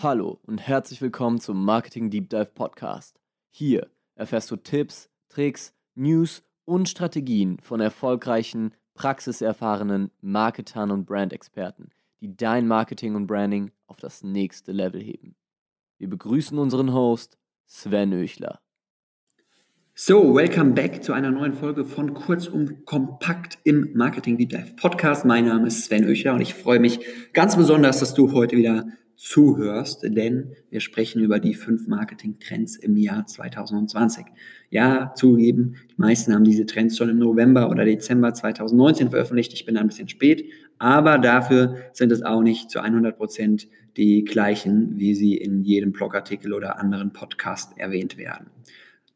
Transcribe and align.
Hallo 0.00 0.38
und 0.46 0.58
herzlich 0.58 1.02
willkommen 1.02 1.40
zum 1.40 1.64
Marketing 1.64 2.08
Deep 2.08 2.30
Dive 2.30 2.52
Podcast. 2.54 3.18
Hier 3.50 3.88
erfährst 4.14 4.48
du 4.48 4.54
Tipps, 4.54 5.10
Tricks, 5.28 5.74
News 5.96 6.44
und 6.64 6.88
Strategien 6.88 7.58
von 7.60 7.80
erfolgreichen, 7.80 8.74
praxiserfahrenen 8.94 10.12
Marketern 10.20 10.92
und 10.92 11.04
Brandexperten, 11.04 11.90
die 12.20 12.36
dein 12.36 12.68
Marketing 12.68 13.16
und 13.16 13.26
Branding 13.26 13.72
auf 13.88 13.96
das 13.96 14.22
nächste 14.22 14.70
Level 14.70 15.02
heben. 15.02 15.34
Wir 15.98 16.08
begrüßen 16.08 16.56
unseren 16.56 16.94
Host 16.94 17.36
Sven 17.66 18.12
Öchler. 18.12 18.60
So, 19.96 20.32
welcome 20.32 20.74
back 20.74 21.02
zu 21.02 21.12
einer 21.12 21.32
neuen 21.32 21.54
Folge 21.54 21.84
von 21.84 22.14
Kurz 22.14 22.46
und 22.46 22.86
Kompakt 22.86 23.58
im 23.64 23.90
Marketing 23.94 24.38
Deep 24.38 24.50
Dive 24.50 24.76
Podcast. 24.76 25.24
Mein 25.24 25.46
Name 25.46 25.66
ist 25.66 25.86
Sven 25.86 26.04
Öchler 26.04 26.34
und 26.34 26.40
ich 26.40 26.54
freue 26.54 26.78
mich 26.78 27.00
ganz 27.32 27.56
besonders, 27.56 27.98
dass 27.98 28.14
du 28.14 28.32
heute 28.32 28.56
wieder 28.56 28.86
zuhörst, 29.18 30.04
denn 30.04 30.52
wir 30.70 30.78
sprechen 30.78 31.20
über 31.20 31.40
die 31.40 31.54
fünf 31.54 31.88
Marketing-Trends 31.88 32.76
im 32.76 32.96
Jahr 32.96 33.26
2020. 33.26 34.24
Ja, 34.70 35.12
zugegeben, 35.16 35.74
die 35.90 36.00
meisten 36.00 36.32
haben 36.32 36.44
diese 36.44 36.66
Trends 36.66 36.96
schon 36.96 37.08
im 37.08 37.18
November 37.18 37.68
oder 37.68 37.84
Dezember 37.84 38.32
2019 38.32 39.10
veröffentlicht. 39.10 39.52
Ich 39.52 39.66
bin 39.66 39.76
ein 39.76 39.88
bisschen 39.88 40.08
spät, 40.08 40.44
aber 40.78 41.18
dafür 41.18 41.78
sind 41.92 42.12
es 42.12 42.22
auch 42.22 42.42
nicht 42.42 42.70
zu 42.70 42.78
100 42.78 43.16
Prozent 43.16 43.66
die 43.96 44.24
gleichen, 44.24 44.98
wie 44.98 45.16
sie 45.16 45.36
in 45.36 45.64
jedem 45.64 45.90
Blogartikel 45.90 46.54
oder 46.54 46.78
anderen 46.78 47.12
Podcast 47.12 47.76
erwähnt 47.76 48.18
werden. 48.18 48.46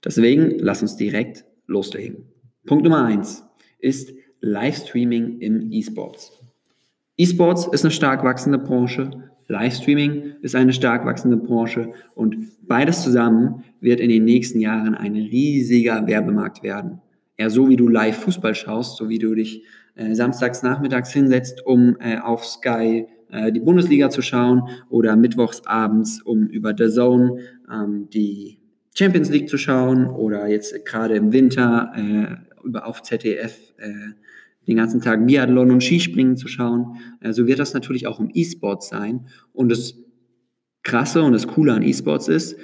Deswegen 0.04 0.58
lass 0.58 0.82
uns 0.82 0.96
direkt 0.96 1.44
loslegen. 1.68 2.24
Punkt 2.66 2.82
Nummer 2.82 3.04
eins 3.04 3.44
ist 3.78 4.12
Livestreaming 4.40 5.38
im 5.38 5.70
E-Sports. 5.70 6.42
E-Sports 7.16 7.68
ist 7.70 7.84
eine 7.84 7.92
stark 7.92 8.24
wachsende 8.24 8.58
Branche. 8.58 9.30
Livestreaming 9.48 10.34
ist 10.42 10.54
eine 10.54 10.72
stark 10.72 11.04
wachsende 11.04 11.36
Branche 11.36 11.90
und 12.14 12.36
beides 12.66 13.02
zusammen 13.02 13.64
wird 13.80 14.00
in 14.00 14.08
den 14.08 14.24
nächsten 14.24 14.60
Jahren 14.60 14.94
ein 14.94 15.14
riesiger 15.14 16.06
Werbemarkt 16.06 16.62
werden. 16.62 17.00
Ja, 17.38 17.50
so 17.50 17.68
wie 17.68 17.76
du 17.76 17.88
live 17.88 18.16
Fußball 18.18 18.54
schaust, 18.54 18.96
so 18.96 19.08
wie 19.08 19.18
du 19.18 19.34
dich 19.34 19.64
äh, 19.94 20.14
samstags 20.14 20.62
nachmittags 20.62 21.12
hinsetzt, 21.12 21.66
um 21.66 21.96
äh, 22.00 22.18
auf 22.18 22.44
Sky 22.44 23.06
äh, 23.30 23.52
die 23.52 23.60
Bundesliga 23.60 24.10
zu 24.10 24.22
schauen 24.22 24.68
oder 24.90 25.16
mittwochs 25.16 25.66
abends, 25.66 26.22
um 26.22 26.46
über 26.46 26.74
The 26.76 26.88
Zone 26.88 27.38
ähm, 27.70 28.08
die 28.10 28.58
Champions 28.94 29.30
League 29.30 29.48
zu 29.48 29.56
schauen 29.56 30.06
oder 30.06 30.46
jetzt 30.48 30.84
gerade 30.84 31.14
im 31.16 31.32
Winter 31.32 31.92
äh, 31.96 32.66
über 32.66 32.86
auf 32.86 33.02
ZDF 33.02 33.74
äh, 33.78 33.90
den 34.66 34.76
ganzen 34.76 35.00
Tag 35.00 35.26
Biathlon 35.26 35.70
und 35.70 35.82
Skispringen 35.82 36.36
zu 36.36 36.48
schauen. 36.48 36.96
Äh, 37.20 37.32
so 37.32 37.46
wird 37.46 37.58
das 37.58 37.74
natürlich 37.74 38.06
auch 38.06 38.20
im 38.20 38.30
E-Sport 38.32 38.82
sein. 38.82 39.26
Und 39.52 39.70
das 39.70 39.96
Krasse 40.82 41.22
und 41.22 41.32
das 41.32 41.46
Coole 41.46 41.72
an 41.72 41.82
E-Sports 41.82 42.28
ist, 42.28 42.56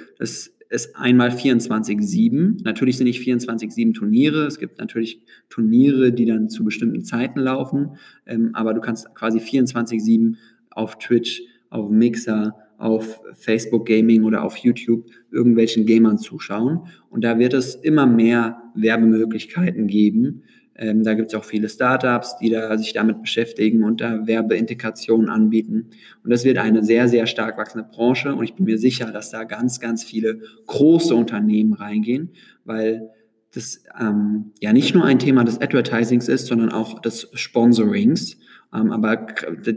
es 0.69 0.95
einmal 0.95 1.29
24-7, 1.29 2.63
natürlich 2.63 2.97
sind 2.97 3.07
nicht 3.07 3.21
24-7 3.21 3.93
Turniere, 3.93 4.45
es 4.45 4.59
gibt 4.59 4.77
natürlich 4.77 5.21
Turniere, 5.49 6.11
die 6.11 6.25
dann 6.25 6.49
zu 6.49 6.63
bestimmten 6.63 7.03
Zeiten 7.03 7.39
laufen, 7.39 7.97
ähm, 8.27 8.51
aber 8.53 8.73
du 8.73 8.81
kannst 8.81 9.13
quasi 9.15 9.39
24-7 9.39 10.35
auf 10.69 10.99
Twitch, 10.99 11.41
auf 11.69 11.89
Mixer, 11.89 12.55
auf 12.77 13.19
Facebook 13.33 13.85
Gaming 13.85 14.23
oder 14.23 14.43
auf 14.43 14.57
YouTube 14.57 15.05
irgendwelchen 15.31 15.85
Gamern 15.85 16.17
zuschauen. 16.17 16.87
Und 17.09 17.23
da 17.23 17.37
wird 17.37 17.53
es 17.53 17.75
immer 17.75 18.05
mehr 18.05 18.61
Werbemöglichkeiten 18.73 19.87
geben, 19.87 20.43
ähm, 20.81 21.03
da 21.03 21.13
gibt 21.13 21.27
es 21.27 21.35
auch 21.35 21.43
viele 21.43 21.67
Startups, 21.67 22.37
die 22.37 22.49
da 22.49 22.77
sich 22.77 22.93
damit 22.93 23.21
beschäftigen 23.21 23.83
und 23.83 23.99
da 23.99 24.25
Werbeintegrationen 24.25 25.29
anbieten. 25.29 25.89
Und 26.23 26.29
das 26.29 26.45
wird 26.45 26.57
eine 26.57 26.83
sehr, 26.83 27.09
sehr 27.09 27.27
stark 27.27 27.57
wachsende 27.57 27.85
Branche. 27.91 28.33
Und 28.33 28.45
ich 28.45 28.53
bin 28.53 28.65
mir 28.65 28.77
sicher, 28.77 29.11
dass 29.11 29.29
da 29.29 29.43
ganz, 29.43 29.81
ganz 29.81 30.05
viele 30.05 30.39
große 30.67 31.13
Unternehmen 31.13 31.73
reingehen, 31.73 32.29
weil 32.63 33.09
das 33.53 33.83
ähm, 33.99 34.51
ja 34.61 34.71
nicht 34.71 34.95
nur 34.95 35.03
ein 35.03 35.19
Thema 35.19 35.43
des 35.43 35.59
Advertisings 35.59 36.29
ist, 36.29 36.47
sondern 36.47 36.71
auch 36.71 37.01
des 37.01 37.29
Sponsorings. 37.33 38.37
Ähm, 38.73 38.91
aber 38.91 39.25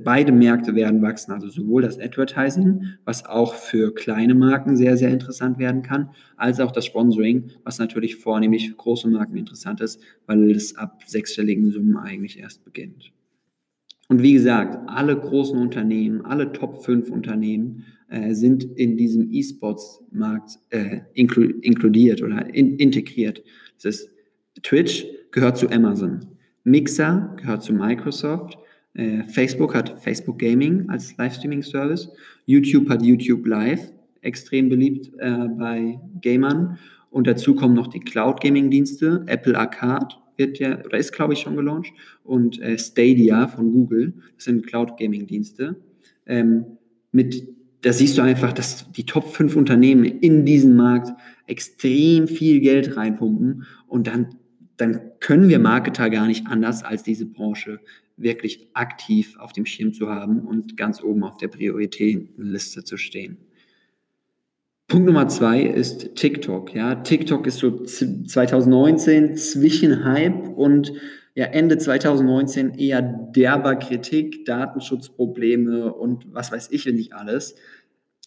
beide 0.04 0.32
Märkte 0.32 0.74
werden 0.74 1.00
wachsen, 1.00 1.32
also 1.32 1.48
sowohl 1.48 1.82
das 1.82 1.98
Advertising, 1.98 2.84
was 3.04 3.24
auch 3.24 3.54
für 3.54 3.94
kleine 3.94 4.34
Marken 4.34 4.76
sehr, 4.76 4.96
sehr 4.96 5.08
interessant 5.08 5.58
werden 5.58 5.82
kann, 5.82 6.10
als 6.36 6.60
auch 6.60 6.72
das 6.72 6.84
Sponsoring, 6.84 7.50
was 7.64 7.78
natürlich 7.78 8.16
vornehmlich 8.16 8.68
für 8.68 8.76
große 8.76 9.08
Marken 9.08 9.36
interessant 9.36 9.80
ist, 9.80 10.02
weil 10.26 10.50
es 10.50 10.76
ab 10.76 11.02
sechsstelligen 11.06 11.70
Summen 11.70 11.96
eigentlich 11.96 12.38
erst 12.38 12.64
beginnt. 12.64 13.12
Und 14.08 14.22
wie 14.22 14.34
gesagt, 14.34 14.78
alle 14.88 15.18
großen 15.18 15.58
Unternehmen, 15.58 16.26
alle 16.26 16.52
Top 16.52 16.84
5 16.84 17.10
Unternehmen 17.10 17.84
äh, 18.08 18.34
sind 18.34 18.62
in 18.62 18.98
diesem 18.98 19.32
E-Sports-Markt 19.32 20.58
äh, 20.68 21.00
inklu 21.14 21.44
inkludiert 21.62 22.20
oder 22.22 22.54
in 22.54 22.76
integriert. 22.76 23.42
Das 23.76 23.84
ist 23.86 24.10
Twitch 24.62 25.06
gehört 25.30 25.56
zu 25.56 25.70
Amazon, 25.70 26.20
Mixer 26.62 27.34
gehört 27.38 27.62
zu 27.62 27.72
Microsoft, 27.72 28.58
äh, 28.94 29.22
Facebook 29.24 29.74
hat 29.74 30.02
Facebook 30.02 30.38
Gaming 30.38 30.88
als 30.88 31.16
Livestreaming-Service. 31.16 32.10
YouTube 32.46 32.88
hat 32.88 33.02
YouTube 33.02 33.46
Live, 33.46 33.92
extrem 34.20 34.68
beliebt 34.68 35.10
äh, 35.18 35.48
bei 35.58 35.98
Gamern. 36.20 36.78
Und 37.10 37.26
dazu 37.26 37.54
kommen 37.54 37.74
noch 37.74 37.88
die 37.88 38.00
Cloud 38.00 38.40
Gaming-Dienste. 38.40 39.24
Apple 39.26 39.58
Arcade 39.58 40.16
wird 40.36 40.58
ja, 40.58 40.82
oder 40.84 40.98
ist, 40.98 41.12
glaube 41.12 41.34
ich, 41.34 41.40
schon 41.40 41.56
gelauncht. 41.56 41.92
Und 42.24 42.60
äh, 42.60 42.78
Stadia 42.78 43.48
von 43.48 43.72
Google. 43.72 44.14
Das 44.36 44.44
sind 44.44 44.66
Cloud 44.66 44.98
Gaming-Dienste. 44.98 45.76
Ähm, 46.26 46.64
mit, 47.12 47.48
da 47.82 47.92
siehst 47.92 48.16
du 48.18 48.22
einfach, 48.22 48.52
dass 48.52 48.90
die 48.92 49.04
Top 49.04 49.28
5 49.28 49.56
Unternehmen 49.56 50.04
in 50.04 50.44
diesen 50.44 50.76
Markt 50.76 51.12
extrem 51.46 52.28
viel 52.28 52.60
Geld 52.60 52.96
reinpumpen. 52.96 53.64
Und 53.86 54.06
dann, 54.06 54.34
dann 54.76 55.00
können 55.20 55.48
wir 55.48 55.58
Marketer 55.58 56.10
gar 56.10 56.26
nicht 56.26 56.46
anders 56.46 56.82
als 56.82 57.02
diese 57.02 57.26
Branche 57.26 57.80
wirklich 58.22 58.68
aktiv 58.74 59.36
auf 59.38 59.52
dem 59.52 59.66
Schirm 59.66 59.92
zu 59.92 60.08
haben 60.08 60.40
und 60.40 60.76
ganz 60.76 61.02
oben 61.02 61.24
auf 61.24 61.36
der 61.36 61.48
Prioritätenliste 61.48 62.84
zu 62.84 62.96
stehen. 62.96 63.38
Punkt 64.88 65.06
Nummer 65.06 65.28
zwei 65.28 65.62
ist 65.62 66.16
TikTok. 66.16 66.74
Ja, 66.74 66.96
TikTok 66.96 67.46
ist 67.46 67.58
so 67.58 67.82
2019 67.82 69.36
zwischen 69.36 70.04
Hype 70.04 70.48
und 70.48 70.92
ja, 71.34 71.46
Ende 71.46 71.78
2019 71.78 72.74
eher 72.74 73.00
derber 73.00 73.76
Kritik, 73.76 74.44
Datenschutzprobleme 74.44 75.94
und 75.94 76.26
was 76.34 76.52
weiß 76.52 76.70
ich 76.72 76.84
nicht 76.86 77.14
alles. 77.14 77.54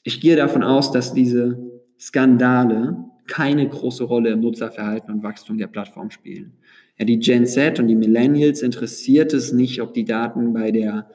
Ich 0.04 0.22
gehe 0.22 0.36
davon 0.36 0.64
aus, 0.64 0.92
dass 0.92 1.14
diese 1.14 1.60
Skandale 2.00 2.98
keine 3.28 3.68
große 3.68 4.04
Rolle 4.04 4.32
im 4.32 4.40
Nutzerverhalten 4.40 5.14
und 5.14 5.24
Wachstum 5.24 5.58
der 5.58 5.68
Plattform 5.68 6.10
spielen. 6.10 6.58
Ja, 6.98 7.06
die 7.06 7.20
Gen 7.20 7.46
Z 7.46 7.80
und 7.80 7.88
die 7.88 7.96
Millennials 7.96 8.62
interessiert 8.62 9.34
es 9.34 9.52
nicht, 9.52 9.82
ob 9.82 9.94
die 9.94 10.06
Daten 10.06 10.54
bei 10.54 10.72
der, 10.72 11.10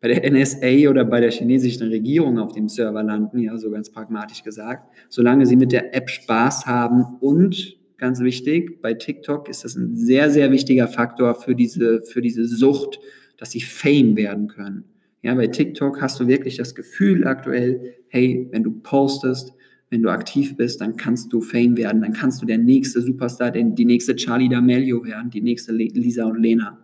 bei 0.00 0.08
der 0.08 0.30
NSA 0.30 0.88
oder 0.88 1.04
bei 1.04 1.20
der 1.20 1.32
chinesischen 1.32 1.88
Regierung 1.88 2.38
auf 2.38 2.52
dem 2.52 2.68
Server 2.68 3.02
landen, 3.02 3.40
ja, 3.40 3.56
so 3.58 3.70
ganz 3.70 3.90
pragmatisch 3.90 4.44
gesagt, 4.44 4.88
solange 5.08 5.46
sie 5.46 5.56
mit 5.56 5.72
der 5.72 5.94
App 5.94 6.08
Spaß 6.08 6.66
haben 6.66 7.16
und 7.20 7.76
ganz 7.96 8.20
wichtig, 8.20 8.80
bei 8.80 8.94
TikTok 8.94 9.48
ist 9.48 9.64
das 9.64 9.74
ein 9.74 9.96
sehr, 9.96 10.30
sehr 10.30 10.52
wichtiger 10.52 10.86
Faktor 10.86 11.34
für 11.34 11.54
diese, 11.54 12.02
für 12.02 12.20
diese 12.20 12.44
Sucht, 12.44 13.00
dass 13.36 13.50
sie 13.50 13.60
Fame 13.60 14.16
werden 14.16 14.46
können. 14.46 14.84
Ja, 15.22 15.34
bei 15.34 15.46
TikTok 15.46 16.00
hast 16.00 16.20
du 16.20 16.28
wirklich 16.28 16.58
das 16.58 16.74
Gefühl 16.74 17.26
aktuell, 17.26 17.94
hey, 18.08 18.46
wenn 18.50 18.62
du 18.62 18.70
postest, 18.82 19.54
wenn 19.94 20.02
du 20.02 20.08
aktiv 20.08 20.56
bist, 20.56 20.80
dann 20.80 20.96
kannst 20.96 21.32
du 21.32 21.40
Fame 21.40 21.76
werden, 21.76 22.02
dann 22.02 22.12
kannst 22.12 22.42
du 22.42 22.46
der 22.46 22.58
nächste 22.58 23.00
Superstar, 23.00 23.52
die 23.52 23.84
nächste 23.84 24.16
Charlie 24.16 24.48
D'Amelio 24.48 25.04
werden, 25.04 25.30
die 25.30 25.40
nächste 25.40 25.72
Lisa 25.72 26.24
und 26.24 26.42
Lena. 26.42 26.76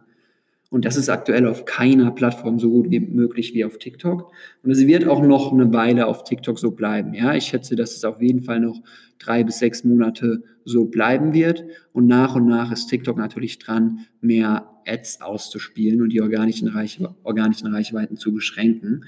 Und 0.70 0.84
das 0.84 0.96
ist 0.96 1.08
aktuell 1.08 1.48
auf 1.48 1.64
keiner 1.64 2.12
Plattform 2.12 2.60
so 2.60 2.70
gut 2.70 2.88
wie 2.88 3.00
möglich 3.00 3.52
wie 3.52 3.64
auf 3.64 3.78
TikTok. 3.78 4.30
Und 4.62 4.70
es 4.70 4.86
wird 4.86 5.08
auch 5.08 5.20
noch 5.20 5.52
eine 5.52 5.72
Weile 5.72 6.06
auf 6.06 6.22
TikTok 6.22 6.60
so 6.60 6.70
bleiben. 6.70 7.12
Ja, 7.12 7.34
ich 7.34 7.46
schätze, 7.46 7.74
dass 7.74 7.96
es 7.96 8.04
auf 8.04 8.22
jeden 8.22 8.42
Fall 8.42 8.60
noch 8.60 8.80
drei 9.18 9.42
bis 9.42 9.58
sechs 9.58 9.82
Monate 9.82 10.44
so 10.64 10.84
bleiben 10.84 11.34
wird. 11.34 11.64
Und 11.92 12.06
nach 12.06 12.36
und 12.36 12.46
nach 12.46 12.70
ist 12.70 12.86
TikTok 12.86 13.18
natürlich 13.18 13.58
dran, 13.58 14.06
mehr 14.20 14.70
Ads 14.86 15.20
auszuspielen 15.22 16.00
und 16.00 16.10
die 16.10 16.22
organischen, 16.22 16.68
Reich 16.68 17.00
organischen 17.24 17.66
Reichweiten 17.66 18.16
zu 18.16 18.32
beschränken. 18.32 19.02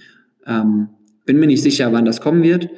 Ähm, 0.44 0.88
bin 1.24 1.38
mir 1.38 1.46
nicht 1.46 1.62
sicher, 1.62 1.92
wann 1.92 2.04
das 2.04 2.20
kommen 2.20 2.42
wird. 2.42 2.68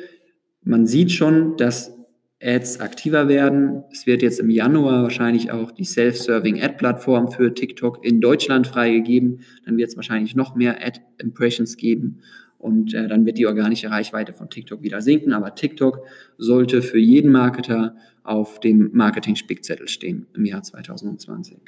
Man 0.64 0.86
sieht 0.86 1.12
schon, 1.12 1.56
dass 1.56 1.94
Ads 2.42 2.80
aktiver 2.80 3.28
werden. 3.28 3.84
Es 3.92 4.06
wird 4.06 4.22
jetzt 4.22 4.40
im 4.40 4.50
Januar 4.50 5.02
wahrscheinlich 5.02 5.50
auch 5.50 5.70
die 5.70 5.84
Self-Serving 5.84 6.62
Ad-Plattform 6.62 7.30
für 7.30 7.54
TikTok 7.54 8.04
in 8.04 8.20
Deutschland 8.20 8.66
freigegeben. 8.66 9.40
Dann 9.64 9.76
wird 9.76 9.90
es 9.90 9.96
wahrscheinlich 9.96 10.34
noch 10.34 10.54
mehr 10.54 10.84
Ad-Impressions 10.84 11.76
geben 11.76 12.20
und 12.58 12.94
äh, 12.94 13.08
dann 13.08 13.26
wird 13.26 13.38
die 13.38 13.46
organische 13.46 13.90
Reichweite 13.90 14.32
von 14.32 14.50
TikTok 14.50 14.82
wieder 14.82 15.00
sinken. 15.00 15.32
Aber 15.32 15.54
TikTok 15.54 16.06
sollte 16.38 16.82
für 16.82 16.98
jeden 16.98 17.30
Marketer 17.30 17.96
auf 18.22 18.58
dem 18.60 18.90
Marketing-Spickzettel 18.92 19.88
stehen 19.88 20.26
im 20.34 20.46
Jahr 20.46 20.62
2020. 20.62 21.58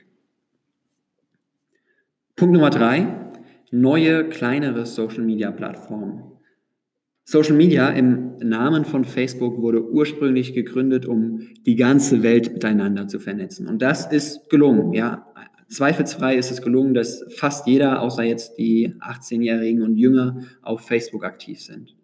Punkt 2.35 2.53
Nummer 2.53 2.71
drei, 2.71 3.15
neue, 3.71 4.29
kleinere 4.29 4.85
Social-Media-Plattformen. 4.85 6.36
Social 7.29 7.57
Media 7.57 7.89
im 7.91 8.37
Namen 8.39 8.85
von 8.85 9.05
Facebook 9.05 9.61
wurde 9.61 9.91
ursprünglich 9.91 10.55
gegründet, 10.55 11.07
um 11.07 11.41
die 11.67 11.75
ganze 11.75 12.23
Welt 12.23 12.53
miteinander 12.53 13.09
zu 13.09 13.19
vernetzen. 13.19 13.67
Und 13.67 13.83
das 13.83 14.07
ist 14.07 14.49
gelungen, 14.49 14.93
ja. 14.93 15.27
Zweifelsfrei 15.69 16.37
ist 16.37 16.53
es 16.53 16.63
gelungen, 16.63 16.95
dass 16.95 17.25
fast 17.35 17.67
jeder, 17.67 18.01
außer 18.01 18.23
jetzt 18.23 18.59
die 18.59 18.95
18-Jährigen 19.01 19.83
und 19.83 19.97
Jünger, 19.97 20.43
auf 20.63 20.83
Facebook 20.83 21.25
aktiv 21.25 21.61
sind. 21.61 21.97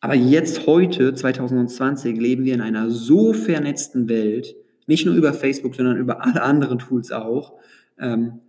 Aber 0.00 0.14
jetzt 0.14 0.66
heute, 0.66 1.12
2020, 1.12 2.18
leben 2.18 2.46
wir 2.46 2.54
in 2.54 2.62
einer 2.62 2.90
so 2.90 3.34
vernetzten 3.34 4.08
Welt, 4.08 4.56
nicht 4.86 5.04
nur 5.04 5.14
über 5.14 5.34
Facebook, 5.34 5.74
sondern 5.74 5.98
über 5.98 6.24
alle 6.24 6.40
anderen 6.40 6.78
Tools 6.78 7.12
auch, 7.12 7.52
ähm, 7.98 8.40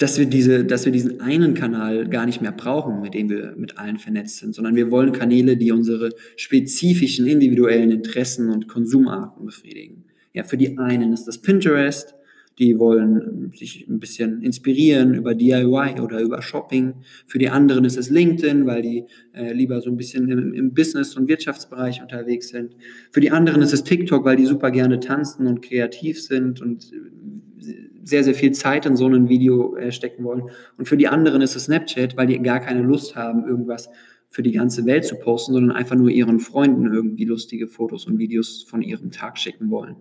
dass 0.00 0.18
wir 0.18 0.24
diese, 0.24 0.64
dass 0.64 0.86
wir 0.86 0.92
diesen 0.92 1.20
einen 1.20 1.52
Kanal 1.52 2.08
gar 2.08 2.24
nicht 2.24 2.40
mehr 2.40 2.52
brauchen, 2.52 3.02
mit 3.02 3.12
dem 3.12 3.28
wir 3.28 3.54
mit 3.56 3.76
allen 3.76 3.98
vernetzt 3.98 4.38
sind, 4.38 4.54
sondern 4.54 4.74
wir 4.74 4.90
wollen 4.90 5.12
Kanäle, 5.12 5.58
die 5.58 5.72
unsere 5.72 6.08
spezifischen 6.36 7.26
individuellen 7.26 7.90
Interessen 7.90 8.48
und 8.48 8.66
Konsumarten 8.66 9.44
befriedigen. 9.44 10.06
Ja, 10.32 10.44
für 10.44 10.56
die 10.56 10.78
einen 10.78 11.12
ist 11.12 11.26
das 11.26 11.42
Pinterest, 11.42 12.14
die 12.60 12.78
wollen 12.78 13.50
sich 13.56 13.88
ein 13.88 13.98
bisschen 13.98 14.42
inspirieren 14.42 15.14
über 15.14 15.34
DIY 15.34 15.98
oder 16.02 16.20
über 16.20 16.42
Shopping. 16.42 16.92
Für 17.26 17.38
die 17.38 17.48
anderen 17.48 17.86
ist 17.86 17.96
es 17.96 18.10
LinkedIn, 18.10 18.66
weil 18.66 18.82
die 18.82 19.06
äh, 19.32 19.54
lieber 19.54 19.80
so 19.80 19.88
ein 19.88 19.96
bisschen 19.96 20.30
im, 20.30 20.52
im, 20.52 20.74
Business- 20.74 21.16
und 21.16 21.26
Wirtschaftsbereich 21.26 22.02
unterwegs 22.02 22.50
sind. 22.50 22.76
Für 23.10 23.20
die 23.20 23.30
anderen 23.30 23.62
ist 23.62 23.72
es 23.72 23.82
TikTok, 23.82 24.26
weil 24.26 24.36
die 24.36 24.44
super 24.44 24.70
gerne 24.70 25.00
tanzen 25.00 25.46
und 25.46 25.62
kreativ 25.62 26.22
sind 26.22 26.60
und 26.60 26.92
äh, 26.92 27.72
sehr, 28.04 28.24
sehr 28.24 28.34
viel 28.34 28.52
Zeit 28.52 28.84
in 28.84 28.94
so 28.94 29.06
ein 29.06 29.30
Video 29.30 29.76
äh, 29.76 29.90
stecken 29.90 30.22
wollen. 30.24 30.42
Und 30.76 30.86
für 30.86 30.98
die 30.98 31.08
anderen 31.08 31.40
ist 31.40 31.56
es 31.56 31.64
Snapchat, 31.64 32.18
weil 32.18 32.26
die 32.26 32.38
gar 32.42 32.60
keine 32.60 32.82
Lust 32.82 33.16
haben, 33.16 33.46
irgendwas 33.48 33.88
für 34.28 34.42
die 34.42 34.52
ganze 34.52 34.84
Welt 34.84 35.06
zu 35.06 35.16
posten, 35.16 35.54
sondern 35.54 35.74
einfach 35.74 35.96
nur 35.96 36.10
ihren 36.10 36.40
Freunden 36.40 36.92
irgendwie 36.92 37.24
lustige 37.24 37.68
Fotos 37.68 38.06
und 38.06 38.18
Videos 38.18 38.64
von 38.64 38.82
ihrem 38.82 39.10
Tag 39.10 39.38
schicken 39.38 39.70
wollen. 39.70 39.96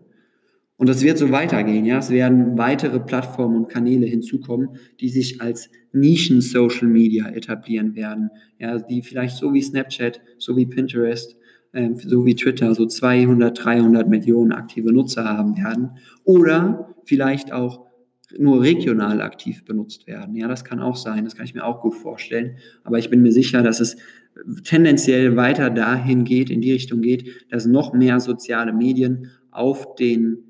Und 0.79 0.87
das 0.87 1.03
wird 1.03 1.17
so 1.17 1.29
weitergehen, 1.29 1.83
ja. 1.83 1.97
Es 1.97 2.09
werden 2.09 2.57
weitere 2.57 3.01
Plattformen 3.01 3.57
und 3.57 3.67
Kanäle 3.67 4.05
hinzukommen, 4.05 4.69
die 5.01 5.09
sich 5.09 5.41
als 5.41 5.69
Nischen-Social 5.91 6.87
Media 6.87 7.27
etablieren 7.27 7.95
werden. 7.95 8.29
Ja, 8.59 8.79
die 8.79 9.01
vielleicht 9.01 9.35
so 9.35 9.53
wie 9.53 9.61
Snapchat, 9.61 10.21
so 10.37 10.55
wie 10.55 10.65
Pinterest, 10.65 11.35
äh, 11.73 11.89
so 11.95 12.25
wie 12.25 12.33
Twitter 12.33 12.73
so 12.75 12.85
200, 12.85 13.61
300 13.61 14.07
Millionen 14.07 14.53
aktive 14.53 14.93
Nutzer 14.93 15.25
haben 15.25 15.57
werden. 15.57 15.97
Oder 16.23 16.95
vielleicht 17.03 17.51
auch 17.51 17.85
nur 18.37 18.61
regional 18.61 19.21
aktiv 19.21 19.65
benutzt 19.65 20.07
werden. 20.07 20.33
Ja, 20.33 20.47
das 20.47 20.63
kann 20.63 20.79
auch 20.79 20.95
sein, 20.95 21.25
das 21.25 21.35
kann 21.35 21.43
ich 21.45 21.55
mir 21.55 21.65
auch 21.65 21.81
gut 21.81 21.95
vorstellen. 21.95 22.55
Aber 22.85 22.99
ich 22.99 23.09
bin 23.09 23.21
mir 23.21 23.33
sicher, 23.33 23.63
dass 23.63 23.81
es 23.81 23.97
tendenziell 24.63 25.35
weiter 25.35 25.71
dahin 25.71 26.23
geht, 26.23 26.49
in 26.49 26.61
die 26.61 26.71
Richtung 26.71 27.01
geht, 27.01 27.47
dass 27.49 27.65
noch 27.65 27.91
mehr 27.91 28.21
soziale 28.21 28.71
Medien 28.71 29.31
auf 29.51 29.95
den 29.95 30.48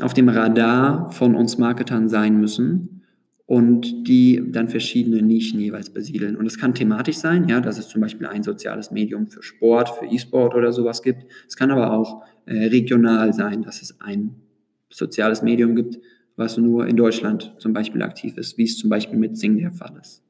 auf 0.00 0.14
dem 0.14 0.28
Radar 0.28 1.10
von 1.12 1.34
uns 1.34 1.58
Marketern 1.58 2.08
sein 2.08 2.40
müssen 2.40 3.02
und 3.46 4.08
die 4.08 4.42
dann 4.50 4.68
verschiedene 4.68 5.20
Nischen 5.20 5.60
jeweils 5.60 5.90
besiedeln. 5.90 6.36
Und 6.36 6.46
es 6.46 6.58
kann 6.58 6.74
thematisch 6.74 7.16
sein, 7.16 7.48
ja, 7.48 7.60
dass 7.60 7.78
es 7.78 7.88
zum 7.88 8.00
Beispiel 8.00 8.26
ein 8.26 8.42
soziales 8.42 8.90
Medium 8.90 9.28
für 9.28 9.42
Sport, 9.42 9.90
für 9.90 10.06
E-Sport 10.06 10.54
oder 10.54 10.72
sowas 10.72 11.02
gibt. 11.02 11.26
Es 11.46 11.56
kann 11.56 11.70
aber 11.70 11.92
auch 11.92 12.22
äh, 12.46 12.68
regional 12.68 13.32
sein, 13.34 13.62
dass 13.62 13.82
es 13.82 14.00
ein 14.00 14.36
soziales 14.88 15.42
Medium 15.42 15.76
gibt, 15.76 15.98
was 16.36 16.56
nur 16.56 16.86
in 16.86 16.96
Deutschland 16.96 17.54
zum 17.58 17.72
Beispiel 17.72 18.02
aktiv 18.02 18.38
ist, 18.38 18.56
wie 18.56 18.64
es 18.64 18.78
zum 18.78 18.88
Beispiel 18.88 19.18
mit 19.18 19.36
Sing 19.36 19.58
der 19.58 19.72
Fall 19.72 19.98
ist. 20.00 20.22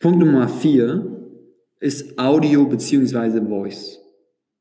Punkt 0.00 0.18
Nummer 0.18 0.48
vier 0.48 1.28
ist 1.78 2.18
Audio 2.18 2.66
beziehungsweise 2.66 3.44
Voice. 3.46 3.99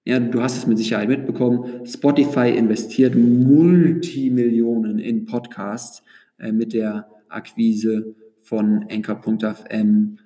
Ja, 0.10 0.20
du 0.20 0.42
hast 0.42 0.58
es 0.58 0.66
mit 0.66 0.80
Sicherheit 0.80 1.08
mitbekommen. 1.08 1.86
Spotify 1.86 2.50
investiert 2.50 3.14
Multimillionen 3.16 4.98
in 4.98 5.28
Podcasts 5.28 6.02
äh, 6.40 6.52
mit 6.52 6.74
der 6.74 7.08
Akquise 7.28 8.16
von 8.42 8.88
Anchor.fm. 8.90 10.18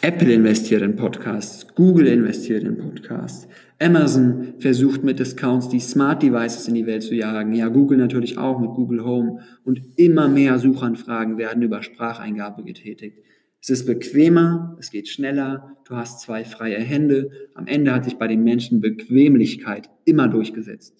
Apple 0.00 0.32
investiert 0.32 0.80
in 0.80 0.96
Podcasts, 0.96 1.66
Google 1.74 2.06
investiert 2.06 2.64
in 2.64 2.78
Podcasts, 2.78 3.46
Amazon 3.78 4.54
versucht 4.58 5.04
mit 5.04 5.18
Discounts 5.18 5.68
die 5.68 5.80
Smart 5.80 6.22
Devices 6.22 6.66
in 6.66 6.74
die 6.74 6.86
Welt 6.86 7.02
zu 7.02 7.14
jagen. 7.14 7.52
Ja, 7.52 7.68
Google 7.68 7.98
natürlich 7.98 8.38
auch 8.38 8.58
mit 8.60 8.70
Google 8.70 9.04
Home. 9.04 9.40
Und 9.66 9.82
immer 9.96 10.28
mehr 10.28 10.58
Suchanfragen 10.58 11.36
werden 11.36 11.62
über 11.62 11.82
Spracheingabe 11.82 12.64
getätigt. 12.64 13.18
Es 13.62 13.70
ist 13.70 13.86
bequemer, 13.86 14.76
es 14.80 14.90
geht 14.90 15.08
schneller, 15.08 15.76
du 15.84 15.94
hast 15.94 16.20
zwei 16.20 16.44
freie 16.44 16.80
Hände. 16.80 17.30
Am 17.54 17.68
Ende 17.68 17.94
hat 17.94 18.04
sich 18.04 18.16
bei 18.16 18.26
den 18.26 18.42
Menschen 18.42 18.80
Bequemlichkeit 18.80 19.88
immer 20.04 20.26
durchgesetzt. 20.26 20.96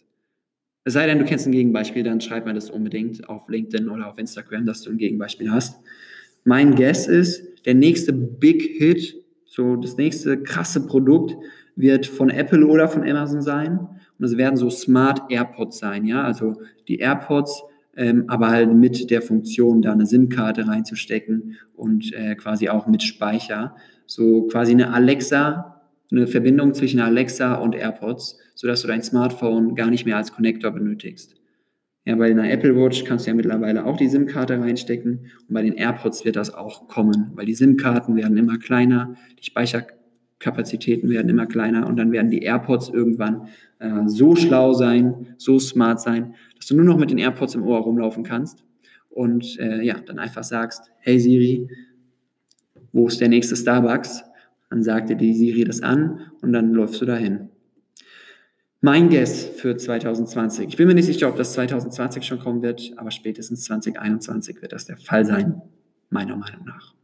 Es 0.85 0.93
sei 0.93 1.07
denn, 1.07 1.19
du 1.19 1.25
kennst 1.25 1.45
ein 1.47 1.53
Gegenbeispiel, 1.53 2.05
dann 2.05 2.21
schreib 2.21 2.47
mir 2.47 2.55
das 2.55 2.71
unbedingt 2.71 3.29
auf 3.29 3.49
LinkedIn 3.49 3.89
oder 3.89 4.09
auf 4.09 4.17
Instagram, 4.17 4.65
dass 4.65 4.83
du 4.83 4.91
ein 4.91 4.99
Gegenbeispiel 4.99 5.51
hast. 5.51 5.81
Mein 6.45 6.77
Guess 6.77 7.09
ist, 7.09 7.67
der 7.67 7.75
nächste 7.75 8.13
Big 8.13 8.63
Hit, 8.79 9.17
so 9.45 9.75
das 9.75 9.97
nächste 9.97 10.41
krasse 10.41 10.87
Produkt 10.87 11.37
wird 11.75 12.07
von 12.07 12.31
Apple 12.31 12.65
oder 12.65 12.87
von 12.87 13.03
Amazon 13.03 13.43
sein. 13.43 13.81
Und 14.21 14.25
es 14.25 14.37
werden 14.37 14.57
so 14.57 14.71
Smart 14.71 15.21
AirPods 15.31 15.79
sein, 15.79 16.05
ja. 16.07 16.23
Also 16.23 16.63
die 16.87 16.99
AirPods 16.99 17.65
ähm, 17.97 18.25
aber 18.29 18.49
halt 18.51 18.73
mit 18.73 19.11
der 19.11 19.23
Funktion, 19.23 19.83
da 19.83 19.93
eine 19.93 20.07
SIM-Karte 20.07 20.67
reinzustecken 20.67 21.57
und 21.75 22.13
äh, 22.15 22.35
quasi 22.35 22.69
auch 22.69 22.87
mit 22.87 23.03
Speicher. 23.03 23.77
So 24.07 24.43
quasi 24.49 24.73
eine 24.73 24.93
Alexa, 24.93 25.83
eine 26.11 26.27
Verbindung 26.27 26.75
zwischen 26.75 27.01
Alexa 27.01 27.55
und 27.55 27.75
AirPods, 27.75 28.39
sodass 28.55 28.83
du 28.83 28.89
dein 28.89 29.03
Smartphone 29.03 29.75
gar 29.75 29.91
nicht 29.91 30.07
mehr 30.07 30.17
als 30.17 30.33
Connector 30.33 30.71
benötigst. 30.71 31.37
Ja, 32.05 32.17
bei 32.17 32.31
einer 32.31 32.51
Apple 32.51 32.75
Watch 32.75 33.05
kannst 33.05 33.27
du 33.27 33.31
ja 33.31 33.37
mittlerweile 33.37 33.87
auch 33.87 33.97
die 33.97 34.09
SIM-Karte 34.09 34.59
reinstecken 34.59 35.27
und 35.49 35.55
bei 35.55 35.63
den 35.63 35.75
AirPods 35.75 36.25
wird 36.25 36.35
das 36.35 36.53
auch 36.53 36.89
kommen, 36.89 37.31
weil 37.35 37.47
die 37.47 37.55
SIM-Karten 37.55 38.17
werden 38.17 38.37
immer 38.37 38.59
kleiner, 38.59 39.15
die 39.39 39.45
Speicherkapazitäten 39.45 41.09
werden 41.11 41.29
immer 41.29 41.47
kleiner 41.47 41.87
und 41.87 41.97
dann 41.97 42.11
werden 42.11 42.31
die 42.31 42.43
AirPods 42.43 42.89
irgendwann 42.89 43.47
äh, 43.79 44.07
so 44.07 44.35
schlau 44.35 44.73
sein, 44.73 45.35
so 45.39 45.61
smart 45.61 46.01
sein, 46.01 46.35
dass 46.63 46.69
du 46.69 46.77
nur 46.77 46.85
noch 46.85 46.97
mit 46.97 47.11
den 47.11 47.19
AirPods 47.19 47.57
im 47.57 47.65
Ohr 47.65 47.81
rumlaufen 47.81 48.23
kannst 48.23 48.63
und 49.11 49.59
äh, 49.59 49.83
ja, 49.83 49.99
dann 49.99 50.21
einfach 50.21 50.45
sagst, 50.45 50.93
hey 51.01 51.19
Siri, 51.19 51.69
wo 52.93 53.09
ist 53.09 53.21
der 53.21 53.29
nächste 53.29 53.57
Starbucks? 53.57 54.23
Dann 54.71 54.85
sagt 54.85 55.11
dir 55.11 55.17
die 55.17 55.35
Siri 55.35 55.65
das 55.65 55.83
an 55.83 56.21
und 56.41 56.53
dann 56.53 56.73
läufst 56.73 57.01
du 57.01 57.05
dahin. 57.05 57.49
Mein 58.81 59.11
Guess 59.11 59.45
für 59.45 59.77
2020. 59.77 60.69
Ich 60.69 60.77
bin 60.77 60.87
mir 60.87 60.95
nicht 60.95 61.07
sicher, 61.07 61.29
ob 61.29 61.35
das 61.35 61.53
2020 61.55 62.23
schon 62.23 62.39
kommen 62.39 62.63
wird, 62.63 62.93
aber 62.97 63.11
spätestens 63.11 63.65
2021 63.65 64.63
wird 64.63 64.73
das 64.73 64.87
der 64.87 64.99
Fall 64.99 65.25
sein, 65.25 65.63
meiner 66.11 66.37
Meinung 66.37 66.65
nach. 66.65 66.95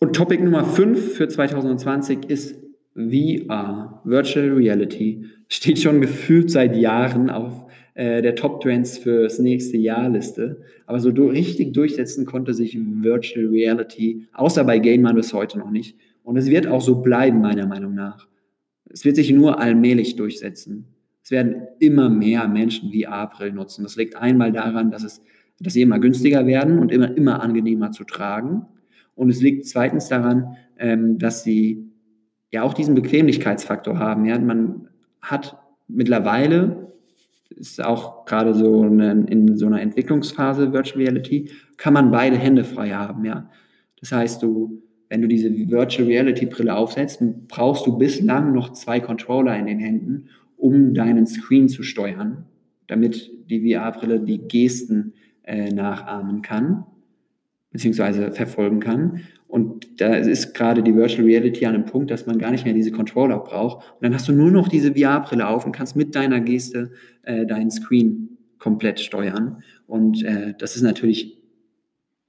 Und 0.00 0.16
Topic 0.16 0.42
Nummer 0.42 0.64
5 0.64 1.14
für 1.14 1.28
2020 1.28 2.24
ist 2.28 2.56
VR, 2.96 4.00
Virtual 4.02 4.50
Reality, 4.50 5.26
steht 5.48 5.78
schon 5.78 6.00
gefühlt 6.00 6.50
seit 6.50 6.74
Jahren 6.74 7.30
auf 7.30 7.63
äh, 7.94 8.22
der 8.22 8.34
Top 8.34 8.60
Trends 8.60 8.98
fürs 8.98 9.38
nächste 9.38 9.76
Jahr 9.76 10.08
Liste. 10.08 10.62
Aber 10.86 10.98
so 10.98 11.10
richtig 11.10 11.72
durchsetzen 11.72 12.26
konnte 12.26 12.52
sich 12.52 12.76
Virtual 12.78 13.46
Reality, 13.46 14.26
außer 14.32 14.64
bei 14.64 14.78
Game 14.78 15.02
Man 15.02 15.14
bis 15.14 15.32
heute 15.32 15.58
noch 15.58 15.70
nicht. 15.70 15.96
Und 16.24 16.36
es 16.36 16.50
wird 16.50 16.66
auch 16.66 16.80
so 16.80 17.02
bleiben, 17.02 17.40
meiner 17.40 17.66
Meinung 17.66 17.94
nach. 17.94 18.26
Es 18.90 19.04
wird 19.04 19.16
sich 19.16 19.30
nur 19.30 19.60
allmählich 19.60 20.16
durchsetzen. 20.16 20.86
Es 21.22 21.30
werden 21.30 21.62
immer 21.78 22.10
mehr 22.10 22.48
Menschen 22.48 22.92
VR-Brillen 22.92 23.54
nutzen. 23.54 23.82
Das 23.82 23.96
liegt 23.96 24.16
einmal 24.16 24.52
daran, 24.52 24.90
dass, 24.90 25.04
es, 25.04 25.22
dass 25.60 25.72
sie 25.72 25.82
immer 25.82 25.98
günstiger 25.98 26.46
werden 26.46 26.78
und 26.78 26.92
immer, 26.92 27.16
immer 27.16 27.42
angenehmer 27.42 27.92
zu 27.92 28.04
tragen. 28.04 28.66
Und 29.14 29.30
es 29.30 29.40
liegt 29.40 29.66
zweitens 29.66 30.08
daran, 30.08 30.56
ähm, 30.78 31.18
dass 31.18 31.44
sie 31.44 31.90
ja 32.50 32.62
auch 32.62 32.74
diesen 32.74 32.94
Bequemlichkeitsfaktor 32.94 33.98
haben. 33.98 34.24
Ja, 34.24 34.38
man 34.38 34.88
hat 35.20 35.56
mittlerweile 35.88 36.92
ist 37.56 37.82
auch 37.84 38.24
gerade 38.24 38.54
so 38.54 38.82
eine, 38.82 39.26
in 39.28 39.56
so 39.56 39.66
einer 39.66 39.80
Entwicklungsphase 39.80 40.72
Virtual 40.72 41.02
Reality, 41.02 41.50
kann 41.76 41.94
man 41.94 42.10
beide 42.10 42.36
Hände 42.36 42.64
frei 42.64 42.90
haben, 42.90 43.24
ja. 43.24 43.50
Das 44.00 44.12
heißt, 44.12 44.42
du, 44.42 44.82
wenn 45.08 45.22
du 45.22 45.28
diese 45.28 45.50
Virtual 45.50 46.06
Reality 46.06 46.46
Brille 46.46 46.74
aufsetzt, 46.74 47.22
brauchst 47.48 47.86
du 47.86 47.96
bislang 47.96 48.52
noch 48.52 48.72
zwei 48.72 49.00
Controller 49.00 49.56
in 49.56 49.66
den 49.66 49.78
Händen, 49.78 50.28
um 50.56 50.94
deinen 50.94 51.26
Screen 51.26 51.68
zu 51.68 51.82
steuern, 51.82 52.44
damit 52.86 53.30
die 53.48 53.72
VR-Brille 53.72 54.20
die 54.20 54.38
Gesten 54.38 55.14
äh, 55.42 55.70
nachahmen 55.70 56.42
kann, 56.42 56.84
beziehungsweise 57.70 58.30
verfolgen 58.30 58.80
kann. 58.80 59.20
Und 59.48 60.00
da 60.00 60.14
ist 60.14 60.54
gerade 60.54 60.82
die 60.82 60.94
Virtual 60.94 61.24
Reality 61.24 61.66
an 61.66 61.74
einem 61.74 61.84
Punkt, 61.84 62.10
dass 62.10 62.26
man 62.26 62.38
gar 62.38 62.50
nicht 62.50 62.64
mehr 62.64 62.74
diese 62.74 62.90
Controller 62.90 63.38
braucht. 63.38 63.86
Und 63.94 64.02
dann 64.02 64.14
hast 64.14 64.28
du 64.28 64.32
nur 64.32 64.50
noch 64.50 64.68
diese 64.68 64.94
VR-Brille 64.94 65.46
auf 65.46 65.64
und 65.64 65.72
kannst 65.72 65.94
mit 65.94 66.14
deiner 66.14 66.40
Geste 66.40 66.90
äh, 67.22 67.46
deinen 67.46 67.70
Screen 67.70 68.36
komplett 68.58 68.98
steuern. 68.98 69.62
Und 69.86 70.24
äh, 70.24 70.54
das 70.58 70.74
ist 70.74 70.82
natürlich 70.82 71.38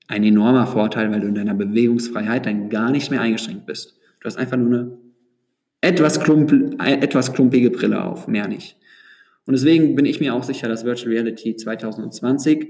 ein 0.08 0.24
enormer 0.24 0.68
Vorteil, 0.68 1.12
weil 1.12 1.22
du 1.22 1.28
in 1.28 1.36
deiner 1.36 1.56
Bewegungsfreiheit 1.56 2.46
dann 2.46 2.70
gar 2.70 2.92
nicht 2.92 3.10
mehr 3.10 3.22
eingeschränkt 3.22 3.66
bist. 3.66 3.98
Du 4.20 4.26
hast 4.26 4.38
einfach 4.38 4.58
nur 4.58 4.80
eine 4.80 4.98
etwas, 5.82 6.20
klump, 6.20 6.52
etwas 6.80 7.34
klumpige 7.34 7.70
Brille 7.70 8.04
auf, 8.04 8.28
mehr 8.28 8.48
nicht. 8.48 8.78
Und 9.46 9.54
deswegen 9.54 9.96
bin 9.96 10.06
ich 10.06 10.20
mir 10.20 10.34
auch 10.34 10.44
sicher, 10.44 10.68
dass 10.68 10.86
Virtual 10.86 11.14
Reality 11.14 11.56
2020 11.56 12.70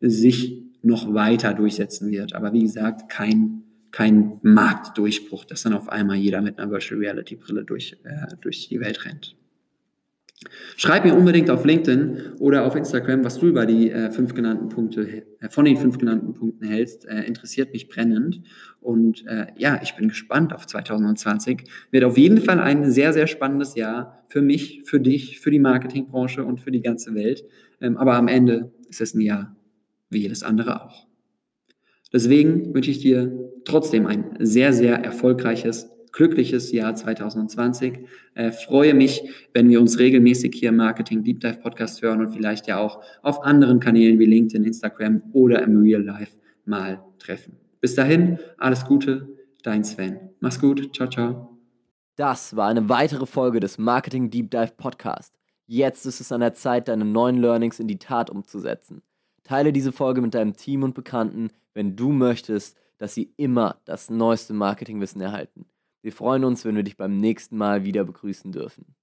sich 0.00 0.62
noch 0.82 1.12
weiter 1.12 1.52
durchsetzen 1.54 2.10
wird. 2.10 2.34
Aber 2.34 2.52
wie 2.52 2.62
gesagt, 2.62 3.10
kein, 3.10 3.63
kein 3.94 4.40
Marktdurchbruch, 4.42 5.44
dass 5.44 5.62
dann 5.62 5.72
auf 5.72 5.88
einmal 5.88 6.16
jeder 6.16 6.42
mit 6.42 6.58
einer 6.58 6.68
Virtual 6.68 6.98
Reality 6.98 7.36
Brille 7.36 7.64
durch, 7.64 7.96
äh, 8.02 8.26
durch 8.40 8.68
die 8.68 8.80
Welt 8.80 9.04
rennt. 9.04 9.36
Schreib 10.76 11.04
mir 11.04 11.14
unbedingt 11.14 11.48
auf 11.48 11.64
LinkedIn 11.64 12.32
oder 12.40 12.64
auf 12.64 12.74
Instagram, 12.74 13.22
was 13.22 13.38
du 13.38 13.46
über 13.46 13.66
die 13.66 13.92
äh, 13.92 14.10
fünf 14.10 14.34
genannten 14.34 14.68
Punkte, 14.68 15.24
äh, 15.38 15.48
von 15.48 15.64
den 15.64 15.76
fünf 15.76 15.98
genannten 15.98 16.34
Punkten 16.34 16.66
hältst. 16.66 17.06
Äh, 17.06 17.22
interessiert 17.22 17.72
mich 17.72 17.88
brennend. 17.88 18.42
Und 18.80 19.24
äh, 19.28 19.46
ja, 19.56 19.80
ich 19.80 19.94
bin 19.94 20.08
gespannt 20.08 20.52
auf 20.52 20.66
2020. 20.66 21.62
Wird 21.92 22.02
auf 22.02 22.18
jeden 22.18 22.38
Fall 22.38 22.58
ein 22.58 22.90
sehr, 22.90 23.12
sehr 23.12 23.28
spannendes 23.28 23.76
Jahr 23.76 24.24
für 24.26 24.42
mich, 24.42 24.82
für 24.86 24.98
dich, 24.98 25.38
für 25.38 25.52
die 25.52 25.60
Marketingbranche 25.60 26.44
und 26.44 26.60
für 26.60 26.72
die 26.72 26.82
ganze 26.82 27.14
Welt. 27.14 27.44
Ähm, 27.80 27.96
aber 27.96 28.14
am 28.14 28.26
Ende 28.26 28.72
ist 28.88 29.00
es 29.00 29.14
ein 29.14 29.20
Jahr 29.20 29.54
wie 30.10 30.22
jedes 30.22 30.42
andere 30.42 30.82
auch. 30.84 31.06
Deswegen 32.14 32.72
wünsche 32.72 32.92
ich 32.92 33.00
dir 33.00 33.43
trotzdem 33.64 34.06
ein 34.06 34.36
sehr, 34.38 34.72
sehr 34.72 34.96
erfolgreiches 34.96 35.90
glückliches 36.14 36.72
Jahr 36.72 36.94
2020. 36.94 38.06
Äh, 38.34 38.52
freue 38.52 38.94
mich, 38.94 39.22
wenn 39.52 39.68
wir 39.68 39.80
uns 39.80 39.98
regelmäßig 39.98 40.54
hier 40.54 40.70
im 40.70 40.76
Marketing 40.76 41.22
Deep 41.22 41.40
Dive 41.40 41.58
Podcast 41.58 42.00
hören 42.02 42.20
und 42.20 42.32
vielleicht 42.32 42.66
ja 42.66 42.78
auch 42.78 43.02
auf 43.22 43.42
anderen 43.42 43.80
Kanälen 43.80 44.18
wie 44.18 44.26
LinkedIn, 44.26 44.64
Instagram 44.64 45.22
oder 45.32 45.62
im 45.62 45.82
Real 45.82 46.02
Life 46.02 46.38
mal 46.64 47.02
treffen. 47.18 47.56
Bis 47.80 47.94
dahin, 47.94 48.38
alles 48.58 48.86
Gute, 48.86 49.28
dein 49.62 49.84
Sven. 49.84 50.30
Mach's 50.40 50.60
gut, 50.60 50.94
ciao, 50.94 51.08
ciao. 51.08 51.58
Das 52.16 52.54
war 52.54 52.68
eine 52.68 52.88
weitere 52.88 53.26
Folge 53.26 53.58
des 53.58 53.76
Marketing 53.76 54.30
Deep 54.30 54.50
Dive 54.50 54.72
Podcast. 54.76 55.34
Jetzt 55.66 56.06
ist 56.06 56.20
es 56.20 56.30
an 56.30 56.40
der 56.40 56.54
Zeit, 56.54 56.88
deine 56.88 57.04
neuen 57.04 57.38
Learnings 57.38 57.80
in 57.80 57.88
die 57.88 57.98
Tat 57.98 58.30
umzusetzen. 58.30 59.02
Teile 59.42 59.72
diese 59.72 59.90
Folge 59.90 60.20
mit 60.20 60.34
deinem 60.34 60.54
Team 60.54 60.84
und 60.84 60.94
Bekannten, 60.94 61.50
wenn 61.74 61.96
du 61.96 62.10
möchtest, 62.10 62.78
dass 62.98 63.14
sie 63.14 63.32
immer 63.36 63.80
das 63.84 64.10
neueste 64.10 64.54
Marketingwissen 64.54 65.20
erhalten. 65.20 65.66
Wir 66.02 66.12
freuen 66.12 66.44
uns, 66.44 66.64
wenn 66.64 66.76
wir 66.76 66.82
dich 66.82 66.96
beim 66.96 67.16
nächsten 67.16 67.56
Mal 67.56 67.84
wieder 67.84 68.04
begrüßen 68.04 68.52
dürfen. 68.52 68.94